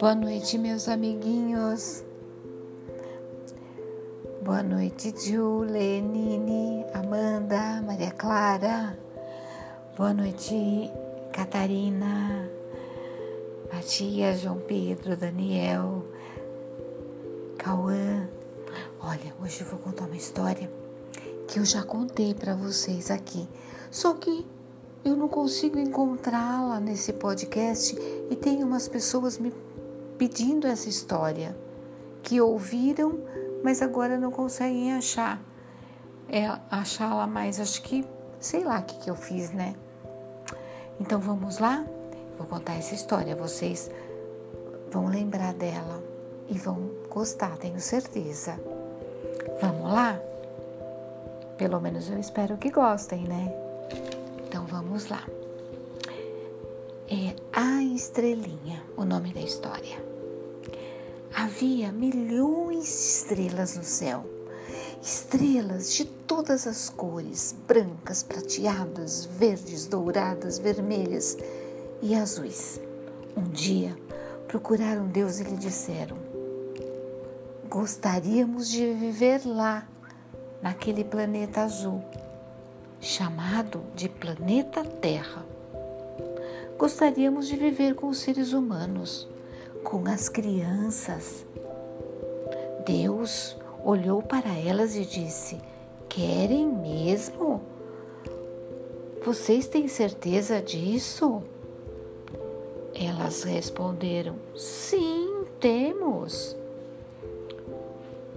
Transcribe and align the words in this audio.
Boa 0.00 0.14
noite, 0.14 0.56
meus 0.56 0.88
amiguinhos. 0.88 2.02
Boa 4.42 4.62
noite, 4.62 5.12
Ju, 5.14 5.58
Lenine, 5.58 6.86
Amanda, 6.94 7.82
Maria 7.82 8.10
Clara. 8.10 8.98
Boa 9.98 10.14
noite, 10.14 10.90
Catarina, 11.34 12.48
Matias, 13.70 14.40
João 14.40 14.58
Pedro, 14.60 15.18
Daniel, 15.18 16.02
Cauã. 17.58 18.26
Olha, 19.02 19.34
hoje 19.42 19.60
eu 19.60 19.66
vou 19.66 19.78
contar 19.80 20.06
uma 20.06 20.16
história 20.16 20.70
que 21.46 21.58
eu 21.58 21.64
já 21.66 21.82
contei 21.82 22.32
para 22.32 22.54
vocês 22.54 23.10
aqui. 23.10 23.46
Só 23.90 24.14
que 24.14 24.46
eu 25.04 25.14
não 25.14 25.28
consigo 25.28 25.78
encontrá-la 25.78 26.80
nesse 26.80 27.12
podcast 27.12 27.94
e 28.30 28.34
tem 28.34 28.64
umas 28.64 28.88
pessoas 28.88 29.36
me 29.36 29.52
pedindo 30.20 30.66
essa 30.66 30.86
história 30.86 31.56
que 32.22 32.42
ouviram, 32.42 33.20
mas 33.64 33.80
agora 33.80 34.18
não 34.18 34.30
conseguem 34.30 34.92
achar. 34.92 35.42
É 36.28 36.46
mais, 37.26 37.58
acho 37.58 37.80
que 37.80 38.04
sei 38.38 38.62
lá 38.62 38.80
o 38.80 38.82
que, 38.82 38.98
que 38.98 39.08
eu 39.10 39.14
fiz, 39.14 39.50
né? 39.50 39.74
Então 41.00 41.18
vamos 41.18 41.58
lá? 41.58 41.86
Vou 42.36 42.46
contar 42.46 42.74
essa 42.74 42.94
história. 42.94 43.34
Vocês 43.34 43.90
vão 44.90 45.06
lembrar 45.06 45.54
dela 45.54 46.04
e 46.50 46.58
vão 46.58 46.90
gostar, 47.08 47.56
tenho 47.56 47.80
certeza. 47.80 48.60
Vamos 49.58 49.90
lá? 49.90 50.20
Pelo 51.56 51.80
menos 51.80 52.10
eu 52.10 52.18
espero 52.18 52.58
que 52.58 52.70
gostem, 52.70 53.24
né? 53.24 53.54
Então 54.46 54.66
vamos 54.66 55.08
lá. 55.08 55.24
É 57.08 57.34
A 57.54 57.82
Estrelinha, 57.82 58.84
o 58.98 59.04
nome 59.06 59.32
da 59.32 59.40
história. 59.40 60.09
Havia 61.34 61.92
milhões 61.92 62.84
de 62.84 62.90
estrelas 62.90 63.76
no 63.76 63.84
céu 63.84 64.40
estrelas 65.02 65.94
de 65.94 66.04
todas 66.04 66.66
as 66.66 66.90
cores 66.90 67.54
brancas, 67.66 68.22
prateadas, 68.22 69.24
verdes, 69.24 69.86
douradas, 69.86 70.58
vermelhas 70.58 71.36
e 72.02 72.14
azuis. 72.14 72.80
Um 73.36 73.44
dia 73.44 73.96
procuraram 74.46 75.06
Deus 75.06 75.40
e 75.40 75.44
lhe 75.44 75.56
disseram: 75.56 76.16
Gostaríamos 77.68 78.68
de 78.68 78.92
viver 78.92 79.42
lá, 79.46 79.86
naquele 80.62 81.04
planeta 81.04 81.62
azul, 81.62 82.02
chamado 83.00 83.82
de 83.94 84.08
planeta 84.08 84.84
Terra. 84.84 85.44
Gostaríamos 86.76 87.46
de 87.46 87.56
viver 87.56 87.94
com 87.94 88.08
os 88.08 88.18
seres 88.18 88.52
humanos, 88.52 89.28
com 89.84 90.06
as 90.08 90.28
crianças. 90.28 91.44
Deus 92.84 93.56
olhou 93.84 94.22
para 94.22 94.56
elas 94.56 94.96
e 94.96 95.04
disse: 95.04 95.58
Querem 96.08 96.66
mesmo? 96.66 97.60
Vocês 99.24 99.66
têm 99.66 99.86
certeza 99.86 100.60
disso? 100.62 101.42
Elas 102.94 103.42
responderam: 103.42 104.36
Sim, 104.56 105.44
temos. 105.58 106.56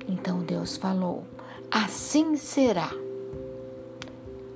Então 0.07 0.39
Deus 0.39 0.77
falou: 0.77 1.23
Assim 1.71 2.35
será. 2.35 2.91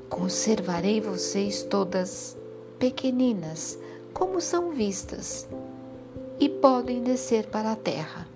Conservarei 0.09 1.01
vocês 1.01 1.63
todas 1.63 2.37
pequeninas, 2.79 3.77
como 4.13 4.39
são 4.39 4.71
vistas, 4.71 5.47
e 6.39 6.49
podem 6.49 7.03
descer 7.03 7.47
para 7.47 7.71
a 7.71 7.75
terra. 7.75 8.27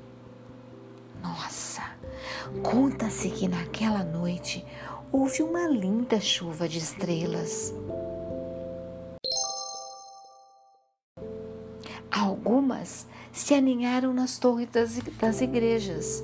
Nossa! 1.21 1.81
Conta-se 2.63 3.29
que 3.29 3.47
naquela 3.47 4.03
noite 4.03 4.66
houve 5.12 5.44
uma 5.44 5.67
linda 5.67 6.19
chuva 6.19 6.67
de 6.67 6.79
estrelas. 6.79 7.73
Algumas 12.09 13.07
se 13.31 13.53
aninharam 13.53 14.13
nas 14.13 14.38
torres 14.38 14.68
das, 14.69 15.41
igrejas, 15.41 16.23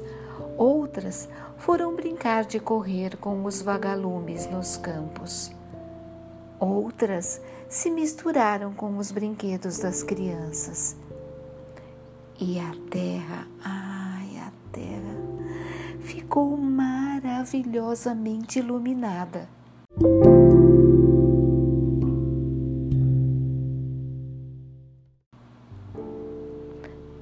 outras 0.58 1.30
foram 1.58 1.96
brincar 1.96 2.46
de 2.46 2.60
correr 2.60 3.16
com 3.18 3.46
os 3.46 3.62
vagalumes 3.62 4.48
nos 4.48 4.78
campos. 4.78 5.52
Outras 6.60 7.42
se 7.70 7.90
misturaram 7.90 8.74
com 8.74 8.98
os 8.98 9.12
brinquedos 9.12 9.80
das 9.80 10.04
crianças. 10.04 10.96
E 12.40 12.60
a 12.60 12.72
terra, 12.92 13.48
ai, 13.64 14.38
a 14.38 14.52
terra, 14.72 15.16
ficou 16.02 16.56
maravilhosamente 16.56 18.60
iluminada. 18.60 19.50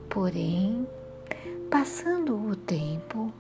Porém, 0.10 0.86
passando 1.72 2.36
o 2.36 2.54
tempo, 2.54 3.32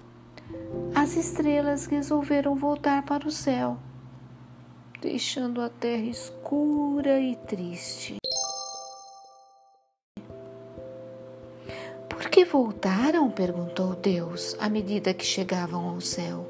as 0.95 1.17
estrelas 1.17 1.87
resolveram 1.87 2.55
voltar 2.55 3.03
para 3.03 3.27
o 3.27 3.31
céu, 3.31 3.77
deixando 5.01 5.59
a 5.59 5.67
terra 5.67 6.05
escura 6.05 7.19
e 7.19 7.35
triste. 7.35 8.15
Que 12.35 12.43
voltaram? 12.43 13.31
perguntou 13.31 13.95
Deus 13.95 14.57
à 14.59 14.67
medida 14.67 15.13
que 15.13 15.23
chegavam 15.25 15.87
ao 15.87 16.01
céu. 16.01 16.45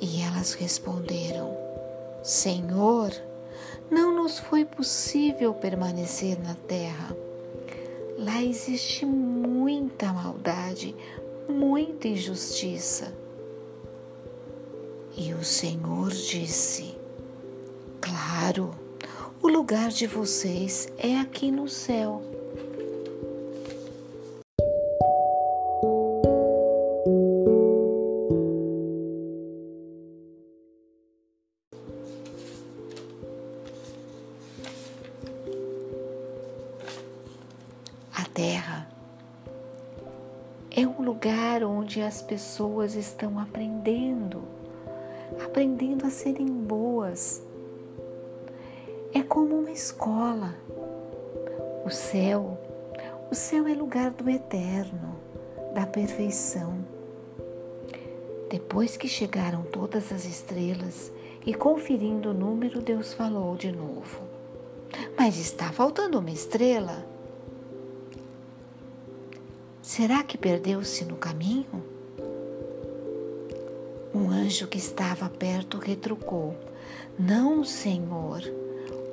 E 0.00 0.22
elas 0.22 0.54
responderam: 0.54 1.54
Senhor, 2.22 3.12
não 3.90 4.16
nos 4.16 4.38
foi 4.38 4.64
possível 4.64 5.52
permanecer 5.52 6.40
na 6.42 6.54
terra. 6.54 7.14
Lá 8.16 8.42
existe 8.42 9.04
muita 9.04 10.10
maldade, 10.10 10.96
muita 11.46 12.08
injustiça. 12.08 13.12
E 15.14 15.34
o 15.34 15.44
Senhor 15.44 16.08
disse: 16.08 16.94
Claro, 18.00 18.70
o 19.42 19.48
lugar 19.48 19.90
de 19.90 20.06
vocês 20.06 20.88
é 20.96 21.18
aqui 21.18 21.50
no 21.50 21.68
céu. 21.68 22.31
Terra 38.62 38.86
é 40.70 40.86
um 40.86 41.02
lugar 41.02 41.64
onde 41.64 42.00
as 42.00 42.22
pessoas 42.22 42.94
estão 42.94 43.38
aprendendo, 43.40 44.44
aprendendo 45.44 46.06
a 46.06 46.10
serem 46.10 46.46
boas. 46.46 47.42
É 49.12 49.20
como 49.20 49.58
uma 49.58 49.70
escola. 49.72 50.54
O 51.84 51.90
céu, 51.90 52.56
o 53.30 53.34
céu 53.34 53.66
é 53.66 53.74
lugar 53.74 54.12
do 54.12 54.30
eterno, 54.30 55.16
da 55.74 55.84
perfeição. 55.84 56.84
Depois 58.48 58.96
que 58.96 59.08
chegaram 59.08 59.64
todas 59.64 60.12
as 60.12 60.24
estrelas 60.24 61.10
e 61.44 61.52
conferindo 61.52 62.30
o 62.30 62.34
número, 62.34 62.80
Deus 62.80 63.12
falou 63.12 63.56
de 63.56 63.72
novo: 63.72 64.20
Mas 65.18 65.36
está 65.36 65.72
faltando 65.72 66.20
uma 66.20 66.30
estrela? 66.30 67.11
Será 69.82 70.22
que 70.22 70.38
perdeu-se 70.38 71.04
no 71.04 71.16
caminho? 71.16 71.84
Um 74.14 74.30
anjo 74.30 74.68
que 74.68 74.78
estava 74.78 75.28
perto 75.28 75.76
retrucou: 75.76 76.54
Não, 77.18 77.64
Senhor. 77.64 78.42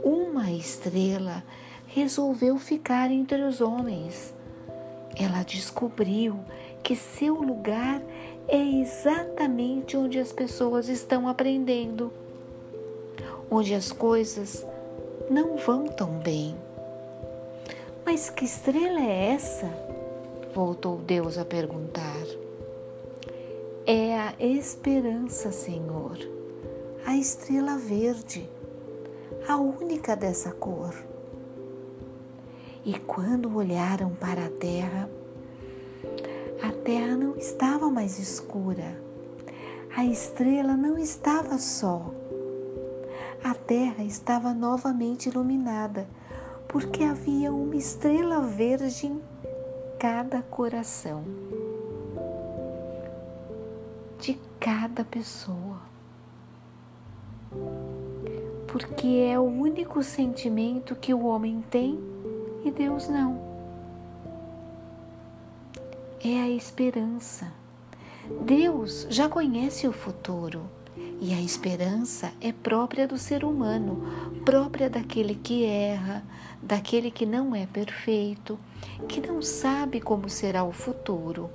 Uma 0.04 0.51
estrela 0.51 1.44
resolveu 1.88 2.60
ficar 2.60 3.10
entre 3.10 3.42
os 3.42 3.62
homens. 3.62 4.31
Ela 5.16 5.42
descobriu 5.42 6.39
que 6.83 6.95
seu 6.95 7.42
lugar 7.42 8.00
é 8.48 8.62
exatamente 8.62 9.98
onde 9.98 10.19
as 10.19 10.31
pessoas 10.31 10.88
estão 10.88 11.27
aprendendo, 11.27 12.13
onde 13.50 13.74
as 13.74 13.92
coisas 13.92 14.63
não 15.31 15.57
vão 15.57 15.86
tão 15.86 16.19
bem. 16.19 16.56
Mas 18.06 18.30
que 18.30 18.45
estrela 18.45 19.00
é 19.00 19.33
essa? 19.33 19.98
Voltou 20.53 20.97
Deus 20.97 21.37
a 21.37 21.45
perguntar. 21.45 22.25
É 23.85 24.17
a 24.17 24.33
esperança, 24.39 25.51
Senhor, 25.51 26.17
a 27.05 27.15
estrela 27.15 27.77
verde, 27.77 28.49
a 29.47 29.57
única 29.57 30.15
dessa 30.15 30.51
cor. 30.51 30.95
E 32.83 32.97
quando 32.99 33.55
olharam 33.55 34.09
para 34.15 34.47
a 34.47 34.49
terra, 34.49 35.09
a 36.63 36.71
terra 36.83 37.15
não 37.15 37.37
estava 37.37 37.89
mais 37.91 38.17
escura, 38.17 38.99
a 39.95 40.03
estrela 40.03 40.75
não 40.75 40.97
estava 40.97 41.59
só. 41.59 42.11
A 43.43 43.53
terra 43.53 44.03
estava 44.03 44.53
novamente 44.53 45.29
iluminada, 45.29 46.07
porque 46.67 47.03
havia 47.03 47.53
uma 47.53 47.75
estrela 47.75 48.41
verde 48.41 49.07
em 49.07 49.21
cada 49.99 50.41
coração 50.41 51.25
de 54.17 54.39
cada 54.57 55.03
pessoa. 55.03 55.81
Porque 58.65 59.07
é 59.29 59.37
o 59.37 59.43
único 59.43 60.01
sentimento 60.01 60.95
que 60.95 61.13
o 61.13 61.25
homem 61.25 61.61
tem 61.69 61.99
e 62.63 62.71
Deus 62.71 63.09
não 63.09 63.49
é 66.23 66.43
a 66.43 66.49
esperança. 66.49 67.51
Deus 68.41 69.05
já 69.09 69.27
conhece 69.27 69.87
o 69.87 69.91
futuro 69.91 70.61
e 71.21 71.33
a 71.33 71.41
esperança 71.41 72.31
é 72.39 72.51
própria 72.51 73.07
do 73.07 73.17
ser 73.17 73.43
humano, 73.43 74.03
própria 74.45 74.89
daquele 74.89 75.35
que 75.35 75.65
erra, 75.65 76.23
daquele 76.61 77.11
que 77.11 77.25
não 77.25 77.55
é 77.55 77.65
perfeito, 77.65 78.57
que 79.07 79.19
não 79.19 79.41
sabe 79.41 79.99
como 79.99 80.29
será 80.29 80.63
o 80.63 80.71
futuro. 80.71 81.49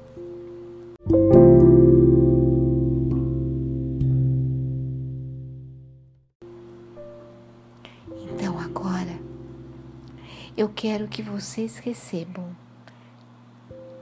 Então 8.31 8.59
agora 8.59 9.19
eu 10.57 10.69
quero 10.69 11.09
que 11.09 11.23
vocês 11.23 11.79
recebam 11.79 12.55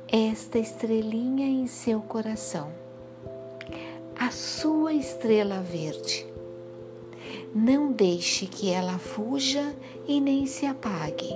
esta 0.08 0.58
estrelinha 0.58 1.46
em 1.46 1.66
seu 1.66 2.00
coração, 2.00 2.70
sua 4.32 4.94
estrela 4.94 5.61
verde. 5.61 6.26
Não 7.55 7.93
deixe 7.93 8.46
que 8.46 8.70
ela 8.70 8.99
fuja 8.99 9.75
e 10.08 10.20
nem 10.20 10.46
se 10.46 10.64
apague, 10.67 11.31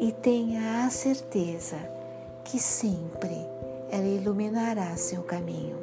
e 0.00 0.12
tenha 0.12 0.84
a 0.84 0.90
certeza 0.90 1.76
que 2.44 2.58
sempre 2.58 3.36
ela 3.90 4.06
iluminará 4.06 4.96
seu 4.96 5.22
caminho. 5.22 5.76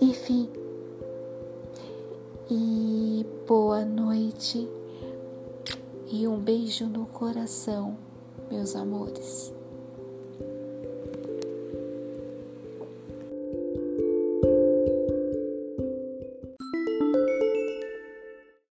Enfim, 0.00 0.48
e 2.50 3.26
boa 3.46 3.84
noite 3.84 4.68
e 6.08 6.26
um 6.28 6.38
beijo 6.38 6.86
no 6.86 7.06
coração, 7.06 7.96
meus 8.50 8.76
amores. 8.76 9.52